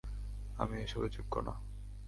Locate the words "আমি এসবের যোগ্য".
0.57-1.33